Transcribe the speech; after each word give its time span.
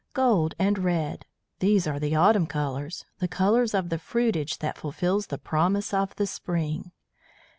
Gold 0.13 0.55
and 0.57 0.79
red! 0.79 1.27
These 1.59 1.85
are 1.85 1.99
the 1.99 2.15
autumn 2.15 2.47
colours, 2.47 3.05
the 3.19 3.27
colours 3.27 3.75
of 3.75 3.89
the 3.89 3.99
fruitage 3.99 4.57
that 4.57 4.79
fulfils 4.79 5.27
the 5.27 5.37
promise 5.37 5.93
of 5.93 6.15
the 6.15 6.25
spring. 6.25 6.91